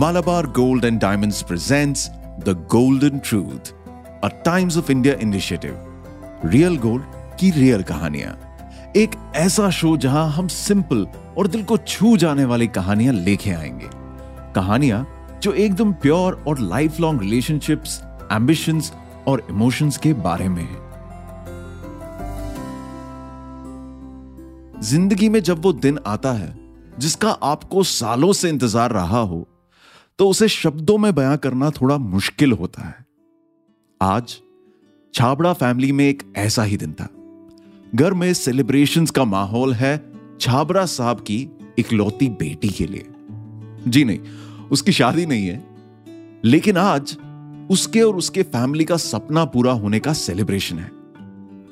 Malabar 0.00 0.46
Gold 0.46 0.84
and 0.84 1.00
Diamonds 1.00 1.42
presents 1.42 2.10
The 2.44 2.54
Golden 2.72 3.20
Truth, 3.20 3.72
a 4.22 4.30
Times 4.44 4.76
of 4.76 4.90
India 4.94 5.14
initiative. 5.18 5.74
Real 6.44 6.76
gold 6.78 7.04
की 7.40 7.50
real 7.50 7.82
कहानियाँ। 7.82 8.36
एक 8.96 9.16
ऐसा 9.36 9.70
show 9.70 9.96
जहाँ 9.96 10.28
हम 10.32 10.48
सिंपल 10.48 11.06
और 11.38 11.46
दिल 11.46 11.64
को 11.64 11.76
छू 11.86 12.16
जाने 12.16 12.44
वाली 12.44 12.66
कहानियाँ 12.78 13.14
लेके 13.14 13.50
आएँगे। 13.50 13.88
कहानियाँ 14.54 15.06
जो 15.42 15.52
एकदम 15.52 15.92
प्योर 15.92 16.42
और 16.48 16.60
लाइफ 16.60 17.00
लॉन्ग 17.00 17.20
रिलेशनशिप्स 17.22 18.00
एम्बिशंस 18.32 18.92
और 19.28 19.46
इमोशंस 19.50 19.96
के 19.96 20.12
बारे 20.28 20.48
में 20.48 20.62
है। 20.62 20.80
ज़िंदगी 24.82 25.28
में 25.28 25.42
जब 25.42 25.62
वो 25.62 25.72
दिन 25.72 25.98
आता 26.06 26.32
है 26.32 26.54
जिसका 26.98 27.30
आपको 27.30 27.82
सालों 27.98 28.32
से 28.32 28.48
इंतज़ार 28.48 28.92
रहा 28.92 29.20
हो 29.20 29.46
तो 30.18 30.28
उसे 30.28 30.48
शब्दों 30.48 30.96
में 30.98 31.14
बयां 31.14 31.36
करना 31.36 31.70
थोड़ा 31.70 31.96
मुश्किल 31.98 32.52
होता 32.52 32.82
है। 32.82 33.04
आज, 34.00 34.36
छाबड़ा 35.14 35.52
फैमिली 35.52 35.92
में 35.92 36.08
एक 36.08 36.22
ऐसा 36.36 36.62
ही 36.62 36.76
दिन 36.76 36.92
था। 36.92 37.08
घर 37.94 38.14
में 38.14 38.32
सेलिब्रेशंस 38.34 39.10
का 39.10 39.24
माहौल 39.24 39.74
है 39.74 39.96
छाबड़ा 40.40 40.84
साहब 40.86 41.20
की 41.20 41.38
इकलौती 41.78 42.28
बेटी 42.28 42.68
के 42.68 42.86
लिए। 42.86 43.06
जी 43.88 44.04
नहीं, 44.04 44.18
उसकी 44.70 44.92
शादी 44.92 45.26
नहीं 45.26 45.46
है, 45.46 45.62
लेकिन 46.44 46.76
आज 46.76 47.16
उसके 47.70 48.02
और 48.02 48.16
उसके 48.16 48.42
फैमिली 48.42 48.84
का 48.84 48.96
सपना 48.96 49.44
पूरा 49.44 49.72
होने 49.72 50.00
का 50.00 50.12
सेलिब्रेशन 50.12 50.78
है। 50.78 50.88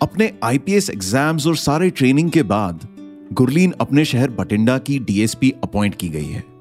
अपने 0.02 0.33
आईपीएस 0.44 0.91
एग्ज़ाम्स 0.91 1.47
और 1.47 1.56
सारे 1.56 1.91
ट्रेनिंग 1.91 2.30
के 2.30 2.42
बाद, 2.44 2.88
गुरलीन 3.33 3.74
अपने 3.80 4.05
शहर 4.05 4.30
बटिंडा 4.30 4.78
की 4.78 4.98
डीएसपी 4.98 5.55
अपॉइंट 5.64 5.94
की 5.94 6.08
गई 6.08 6.27
है। 6.27 6.55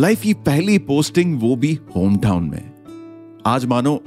लाइफ 0.00 0.22
की 0.22 0.34
पहली 0.34 0.78
पोस्टिंग 0.78 1.40
वो 1.40 1.56
भी 1.56 1.78
होम 1.96 2.16
टाउन 2.16 2.44
में। 2.44 2.70
आज 3.46 3.64
मानो, 3.64 4.02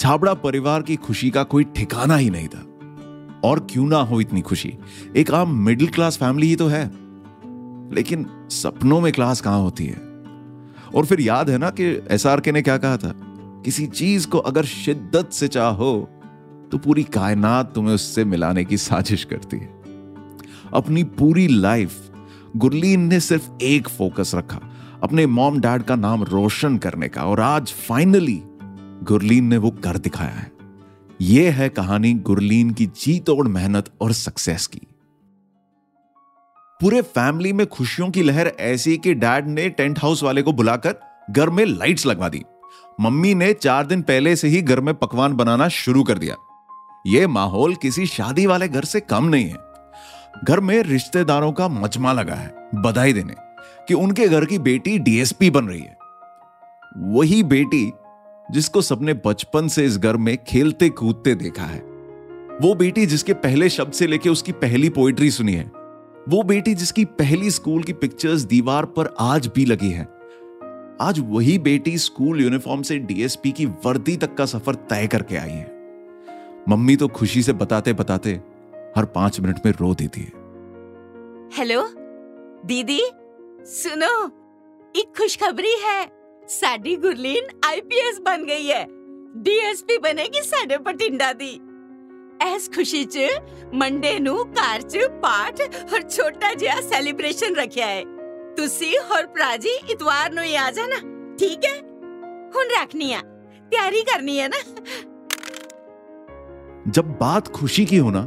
छाबड़ा 0.00 0.34
परिवार 0.34 0.82
की 0.82 0.96
खुशी 0.96 1.30
का 1.30 1.42
कोई 1.42 1.64
ठिकाना 1.64 2.16
ही 2.16 2.30
नहीं 2.30 2.48
था। 2.48 2.58
और 3.44 3.66
क्यों 3.70 3.86
ना 3.86 3.96
हो 3.96 4.20
इतनी 4.20 4.40
खुशी? 4.40 4.74
एक 5.16 5.30
आम 5.30 5.64
मिडिल 5.64 5.88
क्लास 5.88 6.16
फैमिली 6.16 6.46
ही 6.46 6.56
तो 6.56 6.66
है। 6.66 6.90
लेकिन 7.94 8.26
सपनों 8.50 9.00
में 9.00 9.12
क्लास 9.12 9.40
कहाँ 9.40 9.60
होती 9.60 9.86
है? 9.86 9.96
और 10.94 11.06
फिर 11.06 11.20
याद 11.20 11.50
है 11.50 11.58
ना 11.58 11.70
कि 11.70 12.06
के 12.40 12.52
ने 12.52 12.62
क्या 12.62 12.78
कहा 12.78 12.96
था? 12.96 13.14
किसी 13.64 13.86
चीज़ 13.86 14.28
को 14.28 14.38
अगर 14.38 14.64
शिद्दत 14.64 15.30
से 15.32 15.48
चाहो 15.48 16.08
तो 16.72 16.78
पूरी 16.78 17.02
कायनात 17.02 17.74
तुम्हें 17.74 17.94
उससे 17.94 18.24
मिलाने 18.24 18.64
की 18.64 18.76
साजिश 18.76 19.24
करती 19.24 19.56
है। 19.56 19.82
अपनी 20.74 21.04
पूरी 21.04 21.48
लाइफ 21.48 22.10
गुरलीन 22.56 23.00
ने 23.00 23.20
सिर्फ़ 23.20 23.50
एक 23.62 23.88
फोकस 23.88 24.32
रखा। 24.34 24.60
अपने 25.02 25.26
मॉम 25.26 25.60
डैड 25.60 25.82
का 25.82 25.96
नाम 25.96 26.22
रोशन 26.22 26.78
करने 26.78 27.08
का, 27.08 27.24
और 27.24 27.40
आज 27.40 27.72
फाइनली 27.88 28.42
गुरलीन 29.02 29.44
ने 29.44 29.56
वो 29.56 29.70
कर 29.70 29.98
दिखाया 29.98 30.30
है। 30.30 30.50
ये 31.20 31.50
है 31.50 31.68
कहानी 31.68 32.14
गुरलीन 32.14 32.70
की 32.70 32.86
जी 32.86 33.18
तोड़ 33.20 33.48
मेहनत 33.48 33.90
और 34.00 34.12
सक्सेस 34.12 34.66
की। 34.66 34.80
पूरे 36.80 37.02
फैमिली 37.02 37.52
में 37.52 37.66
खुशियों 37.66 38.10
की 38.10 38.22
लहर 38.22 38.52
ऐसी 38.60 38.96
कि 38.96 39.14
डैड 39.14 39.46
ने 39.46 39.68
टेंट 39.68 39.98
हाउस 39.98 40.22
वाले 40.22 40.42
को 40.42 40.52
बुलाकर 40.52 40.94
घर 41.30 41.50
में 41.50 41.64
लाइट्स 41.66 42.06
लगवा 42.06 42.28
दी। 42.28 42.42
मम्मी 43.00 43.34
ने 43.34 43.52
चार 43.52 43.86
दिन 43.86 44.02
पहले 44.02 44.36
से 44.36 44.48
ही 44.48 44.62
घर 44.62 44.80
में 44.80 44.94
पकवान 44.94 45.32
बनाना 45.32 45.68
शुरू 45.68 46.02
कर 46.02 46.18
दिया। 46.18 46.36
यह 47.06 47.28
माहौल 47.28 47.74
किसी 47.74 48.06
शादी 48.06 48.46
वाले 48.46 48.68
घर 48.68 48.84
से 48.84 49.00
कम 49.00 49.24
नहीं 49.24 49.44
है। 49.44 49.56
घर 50.44 50.60
में 50.60 50.82
रिश्तेदारों 50.82 51.52
का 51.52 51.68
मजमा 51.68 52.12
लगा 52.12 52.34
है, 52.34 52.68
बधाई 52.74 53.12
देने। 53.12 53.49
कि 53.88 53.94
उनके 53.94 54.28
घर 54.28 54.44
की 54.44 54.58
बेटी 54.58 54.98
डीएसपी 54.98 55.50
बन 55.50 55.64
रही 55.64 55.80
है। 55.80 55.96
वही 56.96 57.42
बेटी 57.42 57.92
जिसको 58.50 58.80
सबने 58.80 59.14
बचपन 59.14 59.68
से 59.68 59.84
इस 59.84 59.98
घर 59.98 60.16
में 60.16 60.44
खेलते 60.44 60.88
कूदते 60.88 61.34
देखा 61.34 61.62
है। 61.62 61.80
वो 62.62 62.74
बेटी 62.74 63.06
जिसके 63.06 63.34
पहले 63.34 63.68
शब्द 63.68 63.92
से 63.92 64.06
लेके 64.06 64.28
उसकी 64.28 64.52
पहली 64.52 64.88
पोइट्री 64.88 65.30
सुनी 65.30 65.52
है। 65.52 65.70
वो 66.28 66.42
बेटी 66.42 66.74
जिसकी 66.74 67.04
पहली 67.04 67.50
स्कूल 67.50 67.82
की 67.82 67.92
पिक्चर्स 67.92 68.40
दीवार 68.40 68.84
पर 68.84 69.14
आज 69.20 69.46
भी 69.46 69.64
लगी 69.64 69.90
है। 69.90 70.08
आज 71.00 71.18
वही 71.18 71.58
बेटी 71.58 71.98
स्कूल 71.98 72.40
यूनिफॉर्म 72.40 72.82
से 72.82 72.98
डीएसपी 72.98 73.52
की 73.52 73.66
वर्दी 73.66 74.16
तक 74.16 74.34
का 74.34 74.46
सफ़र 74.46 74.74
तय 74.74 75.06
करके 75.06 75.36
आई 75.36 75.50
है। 75.50 75.72
मम्मी 76.68 76.96
तो 76.96 77.08
खुशी 77.08 77.42
से 77.42 77.52
बताते 77.52 77.92
बताते 77.92 78.40
हर 78.96 79.04
पाँच 79.04 79.40
मिनट 79.40 79.66
में 79.66 79.72
रो 79.72 79.94
देती 79.94 80.20
है। 80.20 80.32
हेलो, 81.58 81.82
दीदी? 82.66 83.00
सुनो 83.69 84.13
एक 84.95 85.15
खुशखबरी 85.17 85.73
है 85.81 86.03
ਸਾਡੀ 86.49 86.95
ਗੁਰਲੀਨ 86.95 87.47
ਆਈਪੀਐਸ 87.65 88.19
ਬਣ 88.21 88.43
ਗਈ 88.45 88.71
ਹੈ 88.71 88.85
ਡੀਐਸਪੀ 89.43 89.97
ਬਣੇਗੀ 89.97 90.41
ਸਾਡੇ 90.41 90.77
ਪਟਿੰਡਾ 90.77 91.31
ਦੀ 91.33 91.49
ਇਸ 92.47 92.69
ਖੁਸ਼ੀ 92.71 93.03
'ਚ 93.05 93.19
ਮੰਡੇ 93.73 94.17
ਨੂੰ 94.19 94.37
ਘਰ 94.51 94.81
'ਚ 94.81 95.07
ਪਾਠ 95.21 95.61
ਔਰ 95.61 96.01
ਛੋਟਾ 96.01 96.53
ਜਿਹਾ 96.53 96.79
ਸੈਲੀਬ੍ਰੇਸ਼ਨ 96.81 97.55
ਰੱਖਿਆ 97.55 97.87
ਹੈ 97.87 98.03
ਤੁਸੀਂ 98.57 98.93
ਹੋਰ 99.01 99.25
ਭਰਾ 99.27 99.55
ਜੀ 99.57 99.69
ਇਤਵਾਰ 99.91 100.33
ਨੂੰ 100.33 100.43
ਹੀ 100.43 100.55
ਆ 100.55 100.69
ਜਾਣਾ 100.71 100.99
ਠੀਕ 101.39 101.65
ਹੈ 101.65 101.77
ਹੁਣ 102.55 102.79
ਰੱਖਨੀ 102.79 103.13
ਆ 103.13 103.21
तैयारी 103.71 104.01
करनी 104.03 104.33
है 104.35 104.47
ना 104.47 104.57
जब 106.89 107.07
बात 107.19 107.47
खुशी 107.49 107.85
की 107.85 107.97
होना 107.99 108.21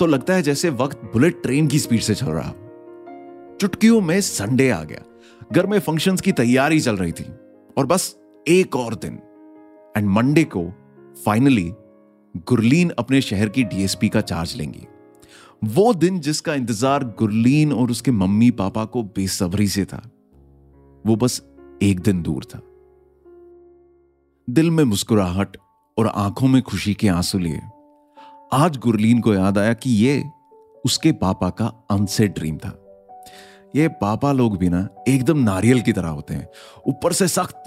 तो 0.00 0.06
लगता 0.06 0.34
है 0.34 0.42
जैसे 0.42 0.70
वक्त 0.76 1.04
बुलेट 1.12 1.40
ट्रेन 1.42 1.68
की 1.68 1.78
स्पीड 1.78 2.02
से 2.02 2.16
चल 2.16 2.30
रहा 2.30 2.59
चुटकियों 3.61 3.99
में 4.01 4.19
संडे 4.21 4.69
आ 4.69 4.83
गया। 4.83 5.03
घर 5.53 5.65
में 5.65 5.79
फ़ंक्शंस 5.79 6.21
की 6.21 6.31
तैयारी 6.31 6.79
चल 6.79 6.95
रही 6.95 7.11
थी 7.11 7.23
और 7.77 7.85
बस 7.85 8.15
एक 8.47 8.75
और 8.75 8.95
दिन। 8.95 9.19
एंड 9.97 10.07
मंडे 10.07 10.43
को 10.43 10.63
फाइनली 11.25 11.73
गुरलीन 12.49 12.89
अपने 12.89 13.21
शहर 13.21 13.49
की 13.49 13.63
डीएसपी 13.63 14.09
का 14.09 14.21
चार्ज 14.21 14.55
लेंगी। 14.57 14.87
वो 15.65 15.93
दिन 15.93 16.19
जिसका 16.19 16.53
इंतज़ार 16.53 17.03
गुरलीन 17.03 17.73
और 17.73 17.91
उसके 17.91 18.11
मम्मी 18.11 18.51
पापा 18.51 18.85
को 18.85 19.03
बेसब्री 19.03 19.67
से 19.67 19.85
था, 19.85 20.01
वो 21.05 21.15
बस 21.15 21.41
एक 21.83 21.99
दिन 21.99 22.21
दूर 22.21 22.45
था। 22.45 22.61
दिल 24.47 24.71
में 24.71 24.83
मुस्कुराहट 24.83 25.57
और 25.97 26.07
आँखों 26.07 26.47
में 26.47 26.61
खुशी 26.61 26.93
के 26.93 27.07
आँसू 27.07 27.39
लिए। 27.39 27.61
आज 28.53 28.77
गुरलीन 28.77 29.21
को 29.21 29.33
याद 29.33 29.57
आया 29.57 29.73
कि 29.73 29.89
ये 29.89 30.23
उसके 30.85 31.11
पापा 31.11 31.49
का 31.49 31.73
अनसेट 31.91 32.35
ड्रीम 32.35 32.57
था। 32.57 32.77
ये 33.75 33.87
पापा 33.87 34.31
लोग 34.31 34.57
भी 34.57 34.69
ना 34.69 34.87
एकदम 35.07 35.37
नारियल 35.37 35.81
की 35.81 35.93
तरह 35.93 36.07
होते 36.07 36.33
हैं। 36.33 36.49
ऊपर 36.87 37.13
से 37.13 37.27
सख्त 37.27 37.63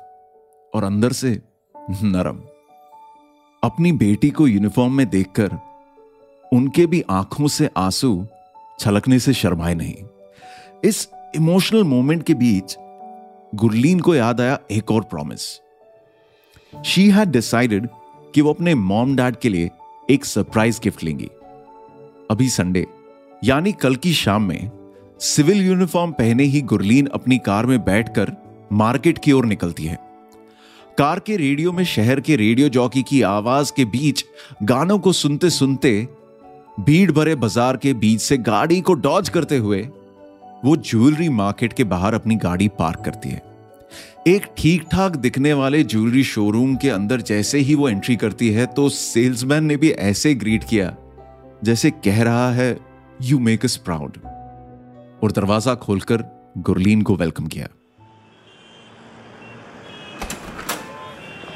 और 0.74 0.84
अंदर 0.84 1.12
से 1.12 1.42
नरम। 1.90 2.40
अपनी 3.62 3.92
बेटी 3.92 4.30
को 4.30 4.46
यूनिफॉर्म 4.48 4.92
में 4.92 5.10
देखकर 5.10 5.50
उनके 6.52 6.86
भी 6.86 7.04
आँखों 7.10 7.46
से 7.48 7.70
आँसू 7.76 8.26
छलकने 8.78 9.18
से 9.18 9.32
शर्माए 9.32 9.74
नहीं। 9.74 9.94
इस 10.84 11.08
इमोशनल 11.36 11.84
मोमेंट 11.84 12.22
के 12.22 12.34
बीच 12.34 12.76
गुरलीन 13.54 14.00
को 14.00 14.14
याद 14.14 14.40
आया 14.40 14.58
एक 14.70 14.90
और 14.90 15.02
प्रॉमिस। 15.02 15.40
शी 16.84 17.10
हैड 17.10 17.28
डिसाइडेड 17.28 17.88
कि 18.34 18.40
वो 18.40 18.52
अपने 18.52 18.74
मॉम 18.74 19.16
डैड 19.16 19.36
के 19.36 19.48
लिए 19.48 19.70
एक 20.10 20.24
सरप्राइज़ 20.24 20.80
गिफ्ट 20.80 21.04
लेंगी। 21.04 21.30
अभी 22.30 22.48
संडे 22.48 22.86
यानी 23.44 23.72
कल 23.72 23.96
की 23.96 24.12
शाम 24.12 24.42
में 24.42 24.83
सिविल 25.20 25.60
यूनिफॉर्म 25.66 26.10
पहने 26.12 26.44
ही 26.44 26.60
गुरलीन 26.62 27.06
अपनी 27.14 27.36
कार 27.38 27.66
में 27.66 27.78
बैठकर 27.84 28.32
मार्केट 28.72 29.18
की 29.18 29.32
ओर 29.32 29.44
निकलती 29.46 29.84
है। 29.84 29.98
कार 30.98 31.20
के 31.20 31.36
रेडियो 31.36 31.72
में 31.72 31.84
शहर 31.84 32.20
के 32.20 32.36
रेडियो 32.36 32.68
जॉकी 32.68 33.02
की 33.02 33.20
आवाज़ 33.22 33.72
के 33.76 33.84
बीच 33.84 34.24
गानों 34.62 34.98
को 34.98 35.12
सुनते 35.12 35.50
सुनते 35.50 35.92
भीड़ 36.80 37.10
भरे 37.12 37.34
बाज़ार 37.36 37.76
के 37.76 37.92
बीच 37.94 38.20
से 38.20 38.36
गाड़ी 38.38 38.80
को 38.80 38.94
डॉज 38.96 39.28
करते 39.28 39.56
हुए 39.58 39.80
वो 40.64 40.76
ज्वेलरी 40.76 41.28
मार्केट 41.30 41.72
के 41.72 41.84
बाहर 41.84 42.14
अपनी 42.14 42.36
गाड़ी 42.36 42.68
पार्क 42.78 43.00
करती 43.04 43.28
है। 43.28 43.42
एक 44.26 44.46
ठीक 44.58 44.84
ठाक 44.92 45.16
दिखने 45.18 45.52
वाले 45.52 45.82
ज्वेलरी 45.84 46.24
शोरूम 46.24 46.76
के 46.76 46.90
अंदर 46.90 47.20
जैसे 47.22 47.58
ही 47.60 47.74
वो 47.74 47.88
एंट्री 47.88 48.16
करती 48.16 48.50
है 48.50 48.66
तो 48.68 48.88
सेल्समैन 48.90 49.64
ने 49.64 49.76
भी 49.76 49.90
ऐसे 49.90 50.34
ग्रीट 50.34 50.64
किया, 50.64 50.94
जैसे 51.64 51.90
कह 52.04 52.22
रहा 52.22 52.50
है 52.52 52.76
यू 53.22 53.38
मेक 53.40 53.64
अस 53.64 53.76
प्राउड 53.78 54.18
और 55.24 55.32
दरवाज़ा 55.32 55.74
खोलकर 55.74 56.22
गुरलीन 56.58 57.02
को 57.02 57.14
वेलकम 57.16 57.46
किया। 57.46 57.68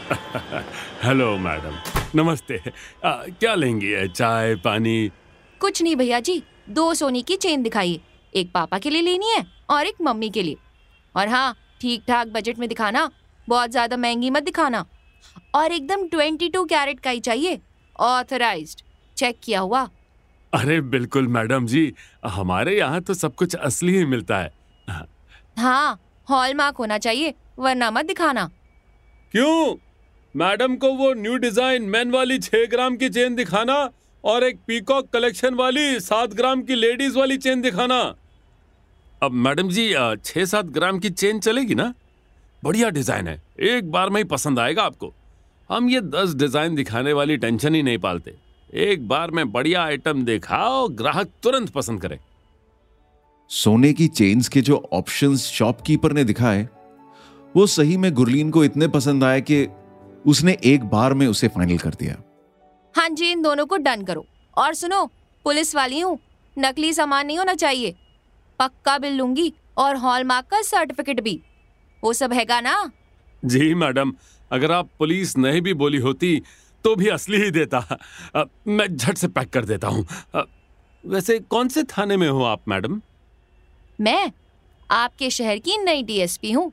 हेलो 1.03 1.37
मैडम। 1.39 1.75
नमस्ते। 2.15 2.61
आ, 3.05 3.13
क्या 3.13 3.55
लेंगी 3.55 4.09
चाय 4.09 4.55
पानी? 4.55 5.11
कुछ 5.61 5.83
नहीं 5.83 5.97
भैया 5.97 6.21
जी 6.21 6.43
दो 6.71 6.95
सोने 6.95 7.23
की 7.23 7.37
चेन 7.37 7.63
दिखाइए 7.63 8.01
एक 8.33 8.53
पापा 8.53 8.79
के 8.79 8.91
लिए 8.91 9.03
लेनी 9.03 9.31
है 9.31 9.45
और 9.71 9.87
एक 9.87 10.01
मम्मी 10.03 10.31
के 10.31 10.43
लिए। 10.43 10.57
और 11.15 11.29
हाँ 11.29 11.55
ठीक 11.81 12.05
ठाक 12.09 12.29
बजट 12.29 12.59
में 12.59 12.69
दिखाना 12.69 13.11
बहुत 13.49 13.71
ज़्यादा 13.71 13.97
महँगी 13.97 14.31
मत 14.31 14.43
दिखाना। 14.43 14.85
और 15.55 15.73
एकदम 15.73 16.07
ट्वेंटी 16.09 16.49
टू 16.49 16.65
कैरेट 16.65 17.01
का 17.01 17.11
ही 17.11 17.21
चाहिए। 17.21 17.61
ऑथराइज्ड 17.97 18.83
चेक 19.17 19.41
किया 19.45 19.61
हुआ। 19.61 19.89
अरे 20.53 20.81
बिल्कुल 20.83 21.27
मैडम 21.29 21.67
जी 21.67 21.93
हमारे 22.27 22.77
यहाँ 22.79 23.01
तो 23.01 23.15
सब 23.15 23.35
कुछ 23.35 23.55
असली 23.57 23.97
ही 23.97 24.05
मिलता 24.07 24.39
है। 24.39 24.53
हाँ 25.59 26.01
हॉलमार्क 26.29 26.77
होना 26.77 26.99
चाहिए 26.99 27.35
वरना 27.59 27.91
मत 27.91 28.05
दिखाना। 28.05 28.49
क्यों? 29.35 29.77
मैडम 30.35 30.77
को 30.77 30.93
वो 30.95 31.13
न्यू 31.15 31.37
डिज़ाइन 31.37 31.83
मैन 31.85 32.11
वाली 32.11 32.39
छह 32.39 32.65
ग्राम 32.67 32.97
की 32.97 33.09
चेन 33.11 33.35
दिखाना 33.37 33.79
और 34.25 34.45
एक 34.45 34.59
पीकॉक 34.67 35.09
कलेक्शन 35.13 35.55
वाली 35.55 36.01
सात 36.01 36.35
ग्राम 36.35 36.63
की 36.63 36.75
लेडीज़ 36.75 37.19
वाली 37.19 37.37
चेन 37.39 37.63
दिखाना। 37.63 38.01
अब 39.23 39.33
मैडम 39.47 39.69
जी 39.69 39.93
छह 40.25 40.45
सात 40.47 40.67
ग्राम 40.73 40.99
की 40.99 41.11
चेन 41.13 41.41
चलेगी 41.41 41.75
ना? 41.75 41.93
बढ़िया 42.63 42.91
डिज़ाइन 42.91 43.29
है 43.29 43.41
एक 43.69 43.91
बार 43.91 44.11
में 44.11 44.21
ही 44.21 44.25
पसंद 44.27 44.59
आएगा 44.59 44.83
आपको। 44.83 45.15
हम 45.71 45.89
ये 45.91 46.01
दस 46.03 46.35
डिज़ाइन 46.35 46.75
दिखाने 46.75 47.13
वाली 47.13 47.37
टेंशन 47.37 47.75
ही 47.75 47.83
नहीं 47.83 47.99
पालते। 47.99 48.35
एक 48.75 49.07
बार 49.09 49.31
में 49.31 49.51
बढ़िया 49.53 49.83
आइटम 49.83 50.25
दिखाओ 50.25 50.89
ग्राहक 50.89 51.29
तुरंत 51.43 51.71
पसंद 51.71 52.01
करे। 52.03 52.19
सोने 53.51 53.93
की 53.93 54.09
चेन्स 54.09 54.49
के 54.49 54.61
जो 54.61 54.89
ऑप्शंस 54.93 55.45
शॉपकीपर 55.45 56.13
ने 56.13 56.25
दिखाए 56.25 56.69
वो 57.57 57.67
सही 57.67 57.97
में 57.97 58.13
गुरलीन 58.15 58.51
को 58.51 58.65
इतने 58.65 58.89
पसंद 58.89 59.25
आए 59.25 59.41
कि 59.41 59.67
उसने 60.27 60.57
एक 60.65 60.85
बार 60.85 61.15
में 61.15 61.27
उसे 61.27 61.49
फाइनल 61.49 61.79
कर 61.79 61.91
दिया। 61.91 62.17
हाँ 62.95 63.09
जी 63.09 63.31
इन 63.33 63.43
दोनों 63.43 63.67
को 63.67 63.77
डन 63.77 64.03
करो। 64.03 64.27
और 64.57 64.75
सुनो 64.75 65.05
पुलिस 65.45 65.75
वाली 65.75 66.01
हूँ। 66.01 66.19
नकली 66.59 66.93
सामान 66.93 67.27
नहीं 67.27 67.39
होना 67.39 67.55
चाहिए। 67.55 67.95
पक्का 68.59 68.99
बिल 68.99 69.15
लूँगी 69.15 69.53
और 69.79 69.97
हॉलमार्क 69.97 70.47
का 70.47 70.63
सर्टिफिकेट 70.63 71.21
भी। 71.21 71.41
वो 72.05 72.13
सब 72.13 72.33
हैगा 72.33 72.61
ना? 72.61 72.91
जी 73.45 73.75
मैडम। 73.75 74.13
अगर 74.53 74.73
आप 74.73 74.89
पुलिस 74.99 75.37
नहीं 75.39 75.61
भी 75.61 75.75
बोली 75.75 75.99
होती 75.99 76.43
तो 76.85 76.95
भी 76.97 77.09
असली 77.09 77.43
ही 77.43 77.51
देता। 77.51 77.79
मैं 78.69 78.87
झट 78.97 79.17
से 79.19 79.29
पैक 79.29 79.51
कर 79.51 79.65
देता 79.65 79.89
हूँ। 79.89 80.07
वैसे 81.05 81.39
कौन 81.41 81.69
से 81.69 81.83
थाने 81.91 82.17
में 82.17 82.29
हो 82.29 82.43
आप 82.45 82.69
मैडम? 82.69 83.01
मैं? 84.01 84.31
आपके 84.91 85.31
शहर 85.31 85.59
की 85.59 85.77
नई 85.77 86.03
डीएसपी 86.03 86.53
हूँ। 86.53 86.71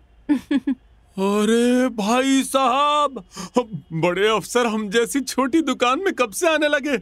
अरे 1.17 1.87
भाई 1.95 2.41
साहब 2.43 3.23
बड़े 3.93 4.27
अफसर 4.27 4.65
हम 4.67 4.89
जैसी 4.89 5.19
छोटी 5.21 5.61
दुकान 5.61 5.99
में 5.99 6.13
कब 6.13 6.31
से 6.31 6.47
आने 6.47 6.67
लगे? 6.67 6.97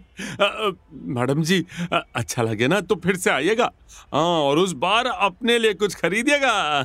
मैडम 1.14 1.42
जी 1.44 1.60
अ, 1.94 2.02
अच्छा 2.16 2.44
लगे 2.44 2.68
ना 2.68 2.80
तो 2.82 2.96
फिर 2.96 3.16
से 3.16 3.30
आइएगा। 3.30 3.72
हाँ 4.14 4.40
और 4.42 4.60
उस 4.60 4.74
बार 4.78 5.06
अपने 5.06 5.58
लिए 5.60 5.74
कुछ 5.74 5.96
खरीदिएगा। 5.96 6.84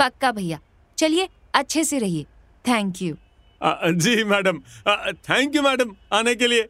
पक्का 0.00 0.32
भैया 0.32 0.58
चलिए 0.98 1.28
अच्छे 1.54 1.84
से 1.84 1.98
रहिए। 1.98 2.24
Thank 2.64 3.02
you. 3.02 3.14
अ, 3.62 3.90
जी 3.90 4.24
मैडम। 4.24 4.58
थैंक 5.12 5.56
यू 5.56 5.62
मैडम 5.62 5.94
आने 6.12 6.34
के 6.34 6.46
लिए। 6.46 6.68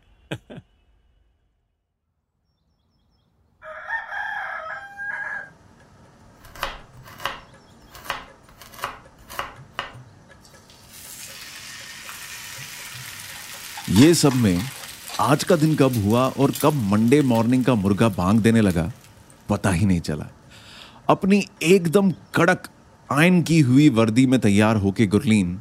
ये 13.90 14.14
सब 14.14 14.32
में 14.32 14.58
आज 15.20 15.44
का 15.44 15.56
दिन 15.56 15.74
कब 15.76 16.02
हुआ 16.04 16.26
और 16.28 16.52
कब 16.62 16.74
मंडे 16.90 17.20
मॉर्निंग 17.22 17.64
का 17.64 17.74
मुर्गा 17.74 18.08
बांग 18.08 18.40
देने 18.40 18.60
लगा 18.60 18.90
पता 19.48 19.70
ही 19.70 19.86
नहीं 19.86 20.00
चला। 20.00 20.26
अपनी 21.08 21.44
एकदम 21.62 22.10
कड़क 22.34 22.68
आयन 23.12 23.42
की 23.42 23.60
हुई 23.60 23.88
वर्दी 23.88 24.26
में 24.26 24.40
तैयार 24.40 24.76
होके 24.76 25.06
गुरलीन 25.06 25.60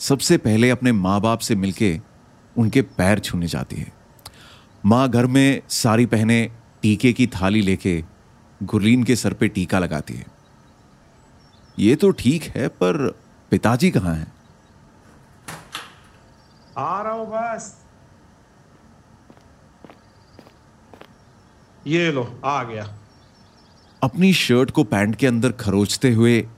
सबसे 0.00 0.36
पहले 0.38 0.70
अपने 0.70 0.92
माँ 0.92 1.20
बाप 1.20 1.38
से 1.38 1.54
मिलके 1.54 1.98
उनके 2.56 2.82
पैर 2.82 3.18
छूने 3.18 3.46
जाती 3.46 3.76
है। 3.76 3.92
माँ 4.86 5.08
घर 5.08 5.26
में 5.26 5.62
साड़ी 5.68 6.06
पहने 6.06 6.50
टीके 6.82 7.12
की 7.12 7.26
थाली 7.26 7.60
लेके 7.60 8.02
गुरलीन 8.62 9.04
के 9.04 9.16
सर 9.16 9.32
पे 9.32 9.48
टीका 9.48 9.78
लगाती 9.78 10.14
है। 10.14 10.26
ये 11.78 11.94
तो 11.96 12.10
ठीक 12.10 12.42
है 12.42 12.68
पर 12.68 13.06
पिताजी 13.50 13.90
कहाँ 13.90 14.14
हैं? 14.14 14.32
आ 16.78 17.02
रहा 17.02 17.12
हूँ 17.12 17.26
बस। 17.26 17.84
ये 21.86 22.10
लो 22.12 22.40
आ 22.44 22.62
गया। 22.62 22.86
अपनी 24.02 24.32
शर्ट 24.32 24.70
को 24.70 24.84
पैंट 24.84 25.16
के 25.16 25.26
अंदर 25.26 25.52
खरोचते 25.52 26.12
हुए 26.12 26.48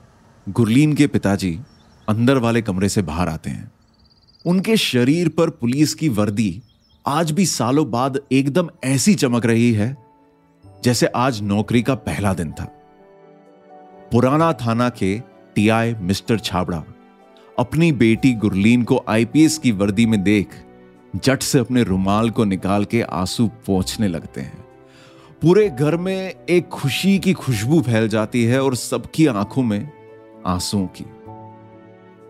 गुरलीन 0.47 0.95
के 0.95 1.07
पिताजी 1.07 1.59
अंदर 2.07 2.37
वाले 2.37 2.61
कमरे 2.61 2.89
से 2.89 3.01
बाहर 3.01 3.29
आते 3.29 3.49
हैं। 3.49 3.71
उनके 4.45 4.77
शरीर 4.77 5.29
पर 5.29 5.49
पुलिस 5.49 5.93
की 5.93 6.09
वर्दी 6.09 6.61
आज 7.07 7.31
भी 7.31 7.45
सालों 7.45 7.91
बाद 7.91 8.19
एकदम 8.31 8.69
ऐसी 8.83 9.15
चमक 9.15 9.45
रही 9.45 9.71
है, 9.73 9.97
जैसे 10.83 11.05
आज 11.05 11.41
नौकरी 11.41 11.81
का 11.81 11.95
पहला 11.95 12.33
दिन 12.33 12.51
था। 12.51 12.65
पुराना 14.11 14.53
थाना 14.53 14.89
के 14.89 15.19
टीआई 15.55 15.93
मिस्टर 15.93 16.39
छाबड़ा 16.39 16.83
अपनी 17.59 17.91
बेटी 17.91 18.33
गुरलीन 18.33 18.83
को 18.83 19.03
आईपीएस 19.09 19.57
की 19.57 19.71
वर्दी 19.71 20.05
में 20.05 20.23
देख 20.23 20.47
जट 21.15 21.41
से 21.41 21.59
अपने 21.59 21.83
रुमाल 21.83 22.29
को 22.29 22.45
निकाल 22.45 22.85
के 22.85 23.01
आँसू 23.01 23.47
पोंछने 23.47 24.07
लगते 24.07 24.41
हैं। 24.41 24.65
पूरे 25.41 25.69
घर 25.69 25.97
में 25.97 26.33
एक 26.49 26.67
खुशी 26.67 27.19
की 27.19 27.33
खुशबू 27.33 27.81
फैल 27.81 28.07
जाती 28.09 28.43
है 28.43 28.61
और 28.63 28.75
सबकी 28.75 29.25
आँखों 29.25 29.63
में 29.63 29.91
आंसुओं 30.45 30.87
की 30.87 31.05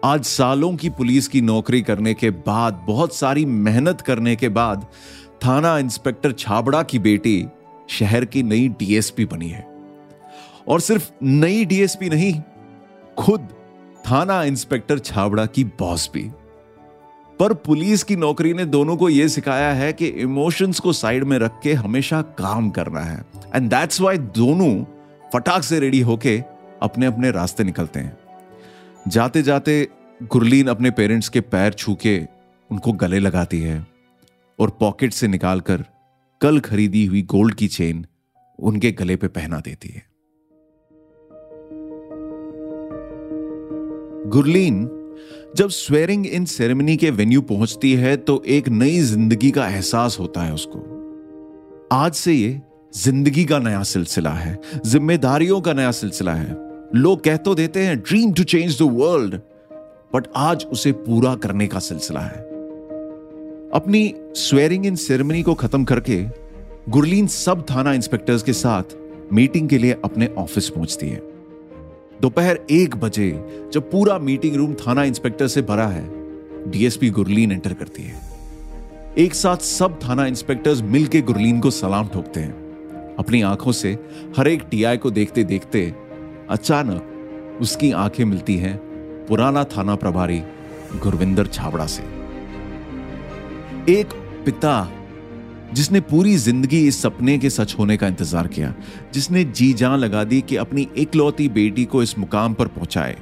आज 0.03 0.23
सालों 0.23 0.75
की 0.75 0.89
पुलिस 0.89 1.27
की 1.27 1.41
नौकरी 1.41 1.81
करने 1.81 2.13
के 2.13 2.29
बाद, 2.29 2.83
बहुत 2.87 3.15
सारी 3.15 3.45
मेहनत 3.45 4.01
करने 4.01 4.35
के 4.35 4.49
बाद, 4.49 4.87
थाना 5.45 5.77
इंस्पेक्टर 5.77 6.31
छाबड़ा 6.31 6.83
की 6.83 6.99
बेटी 6.99 7.47
शहर 7.89 8.25
की 8.25 8.43
नई 8.43 8.67
डीएसपी 8.67 9.25
बनी 9.25 9.49
है। 9.49 9.67
और 10.67 10.79
सिर्फ़ 10.79 11.11
नई 11.23 11.65
डीएसपी 11.65 12.09
नहीं, 12.09 12.41
खुद 13.17 13.39
थाना 14.11 14.43
इंस्पेक्टर 14.43 14.99
छाबड़ा 14.99 15.45
की 15.45 15.63
बॉस 15.63 16.09
भी। 16.13 16.31
पर 17.39 17.53
पुलिस 17.53 18.03
की 18.03 18.15
नौकरी 18.15 18.53
ने 18.53 18.65
दोनों 18.65 18.97
को 18.97 19.09
यह 19.09 19.27
सिखाया 19.27 19.73
है 19.73 19.93
कि 19.93 20.05
इमोशंस 20.05 20.79
को 20.79 20.93
साइड 20.93 21.23
में 21.23 21.39
रख 21.39 21.59
के 21.63 21.73
हमेशा 21.73 22.21
काम 22.21 22.69
करना 22.69 22.99
है। 22.99 23.25
एंड 23.55 23.69
दैट्स 23.69 24.01
वाई 24.01 24.17
दोनों 24.17 24.83
फटाक 25.33 25.63
से 25.63 25.79
रेडी 25.79 25.99
होके 25.99 26.43
अपने 26.81 27.05
अपने 27.05 27.31
रास्ते 27.31 27.63
निकलते 27.63 27.99
हैं। 27.99 28.17
जाते 29.07 29.41
जाते 29.41 29.87
गुरलीन 30.21 30.67
अपने 30.67 30.91
पेरेंट्स 30.91 31.29
के 31.29 31.41
पैर 31.41 31.73
छू 31.73 31.93
के 31.95 32.17
उनको 32.69 32.91
गले 32.93 33.19
लगाती 33.19 33.59
है 33.61 33.85
और 34.59 34.69
पॉकेट 34.69 35.13
से 35.13 35.27
निकालकर 35.27 35.83
कल 36.41 36.59
खरीदी 36.59 37.05
हुई 37.05 37.21
गोल्ड 37.21 37.55
की 37.55 37.67
चेन 37.67 38.05
उनके 38.59 38.91
गले 38.91 39.15
पे 39.15 39.27
पहना 39.27 39.59
देती 39.59 39.89
है। 39.89 40.05
गुरलीन 44.29 44.83
जब 45.57 45.69
स्वेरिंग 45.69 46.27
इन 46.27 46.45
सेरेमनी 46.45 46.97
के 46.97 47.09
वेन्यू 47.11 47.41
पहुँचती 47.41 47.93
है 47.93 48.15
तो 48.17 48.41
एक 48.47 48.69
नई 48.69 48.99
ज़िंदगी 48.99 49.51
का 49.51 49.67
एहसास 49.67 50.19
होता 50.19 50.43
है 50.43 50.53
उसको। 50.53 50.79
आज 51.93 52.13
से 52.13 52.33
ये 52.33 52.61
ज़िंदगी 52.93 53.45
का 53.45 53.59
नया 53.59 53.83
सिलसिला 53.85 54.31
है, 54.31 54.59
जिम्मेदारियों 54.85 55.61
का 55.61 55.73
नया 55.73 55.91
सिलसिला 55.91 56.33
है। 56.33 56.66
लोग 56.95 57.23
कह 57.23 57.37
तो 57.37 57.55
देते 57.55 57.79
हैं 57.79 57.99
dream 57.99 58.33
to 58.33 58.43
change 58.43 58.79
the 58.79 58.81
world 58.81 59.35
but 60.13 60.27
आज 60.35 60.65
उसे 60.65 60.91
पूरा 60.91 61.35
करने 61.35 61.67
का 61.67 61.79
सिलसिला 61.79 62.19
है। 62.19 62.39
अपनी 63.73 64.13
स्वेरिंग 64.35 64.85
इन 64.85 64.95
सेरेमनी 64.95 65.43
को 65.43 65.53
खत्म 65.53 65.83
करके, 65.83 66.23
गुरलीन 66.89 67.27
सब 67.27 67.65
थाना 67.71 67.93
इंस्पेक्टर्स 67.93 68.43
के 68.43 68.53
साथ 68.53 68.83
मीटिंग 69.33 69.69
के 69.69 69.77
लिए 69.77 69.97
अपने 70.03 70.27
ऑफ़िस 70.27 70.69
पहुँचती 70.69 71.09
है। 71.09 71.21
दोपहर 72.21 72.59
एक 72.71 72.95
बजे, 72.95 73.29
जब 73.73 73.91
पूरा 73.91 74.19
मीटिंग 74.19 74.55
रूम 74.55 74.73
थाना 74.73 75.03
इंस्पेक्टर 75.03 75.47
से 75.47 75.61
भरा 75.61 75.87
है 75.87 76.09
डीएसपी 76.71 77.09
गुरलीन 77.09 77.51
एंटर 77.51 77.73
करती 77.73 78.03
है। 78.03 78.21
एक 79.17 79.33
साथ 79.33 79.57
सब 79.57 79.99
थाना 80.03 80.25
इंस्पेक्टर्स 80.25 80.81
मिलके 80.81 81.21
गुरलीन 81.21 81.59
को 81.59 81.71
सलाम 81.71 82.07
ठोकते 82.07 82.39
हैं। 82.39 83.15
अपनी 83.15 83.41
आँखों 83.41 83.71
से 83.71 83.97
हर 84.37 84.47
एक 84.47 84.63
टीआई 84.71 84.97
को 84.97 85.11
देखते 85.11 85.43
देखते 85.43 85.93
अचानक 86.49 87.57
उसकी 87.61 87.91
आँखें 87.93 88.23
मिलती 88.25 88.55
हैं 88.57 88.75
पुराना 89.27 89.63
थाना 89.63 89.95
प्रभारी 89.95 90.41
गुरविंदर 90.95 91.47
छाबड़ा 91.47 91.85
से। 91.85 92.03
एक 93.91 94.13
पिता 94.45 94.87
जिसने 95.73 95.99
पूरी 96.01 96.35
ज़िंदगी 96.37 96.85
इस 96.87 97.01
सपने 97.01 97.37
के 97.37 97.49
सच 97.49 97.75
होने 97.79 97.97
का 97.97 98.07
इंतज़ार 98.07 98.47
किया, 98.47 98.73
जिसने 99.13 99.43
जी 99.43 99.71
जान 99.73 99.97
लगा 99.99 100.23
दी 100.23 100.41
कि 100.41 100.55
अपनी 100.55 100.87
इकलौती 100.97 101.47
बेटी 101.49 101.85
को 101.85 102.03
इस 102.03 102.17
मुकाम 102.19 102.53
पर 102.53 102.67
पहुँचाए। 102.67 103.17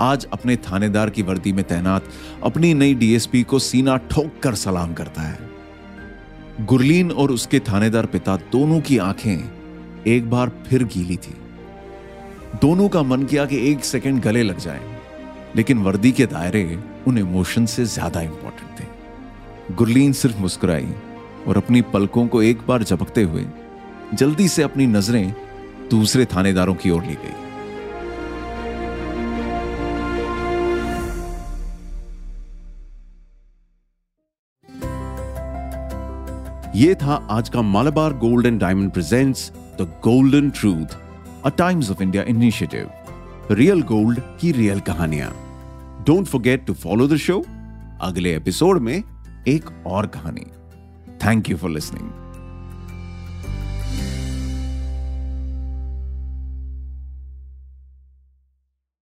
आज 0.00 0.26
अपने 0.32 0.56
थानेदार 0.56 1.10
की 1.10 1.22
वर्दी 1.22 1.52
में 1.52 1.64
तैनात 1.64 2.08
अपनी 2.44 2.72
नई 2.74 2.94
डीएसपी 2.94 3.42
को 3.42 3.58
सीना 3.58 3.96
ठोक 4.10 4.40
कर 4.42 4.54
सलाम 4.54 4.94
करता 4.94 5.22
है। 5.22 5.38
गुरलीन 6.60 7.10
और 7.10 7.32
उसके 7.32 7.60
थानेदार 7.60 8.06
पिता 8.06 8.36
दोनों 8.52 8.80
की 8.80 8.98
आँखें 8.98 10.04
एक 10.06 10.30
बार 10.30 10.52
फिर 10.66 10.84
गीली 10.86 11.16
थी। 11.16 11.34
दोनों 12.60 12.88
का 12.88 13.02
मन 13.02 13.22
किया 13.22 13.44
कि 13.46 13.58
एक 13.70 13.84
सेकंड 13.84 14.22
गले 14.22 14.42
लग 14.42 14.58
जाए, 14.58 14.80
लेकिन 15.56 15.78
वर्दी 15.78 16.12
के 16.12 16.26
दायरे 16.26 16.78
उन 17.06 17.18
इमोशन 17.18 17.66
से 17.66 17.84
ज़्यादा 17.84 18.20
इंपॉर्टेंट 18.20 18.80
थे। 18.80 19.74
गुरलीन 19.74 20.12
सिर्फ़ 20.12 20.38
मुस्कुराई 20.38 20.88
और 21.48 21.56
अपनी 21.56 21.82
पलकों 21.92 22.26
को 22.26 22.42
एक 22.42 22.66
बार 22.68 22.82
झपकते 22.82 23.22
हुए 23.22 23.44
जल्दी 24.14 24.48
से 24.48 24.62
अपनी 24.62 24.86
नज़रें 24.86 25.34
दूसरे 25.90 26.24
थानेदारों 26.26 26.74
की 26.74 26.90
ओर 26.90 27.04
ली 27.04 27.14
गई। 27.14 27.42
ये 36.76 36.94
था 36.94 37.14
आज 37.30 37.48
का 37.48 37.62
Malabar 37.62 38.12
gold 38.18 38.46
and 38.46 38.60
diamond 38.60 38.90
presents 38.90 39.50
the 39.80 39.92
golden 40.04 40.50
truth 40.50 41.02
a 41.44 41.48
Times 41.48 41.90
of 41.90 42.02
India 42.02 42.22
initiative 42.22 42.90
real 43.50 43.82
gold 43.82 44.20
की 44.40 44.52
रियल 44.52 44.80
कहानियाँ. 44.80 45.30
Don't 46.06 46.26
forget 46.26 46.66
to 46.66 46.74
follow 46.74 47.08
the 47.08 47.16
show 47.16 47.44
अगले 48.00 48.36
एपिसोड 48.36 48.78
में 48.78 49.02
एक 49.48 49.64
और 49.86 50.06
कहानी. 50.06 50.46
Thank 51.24 51.50
you 51.50 51.56
for 51.56 51.70
listening 51.70 52.23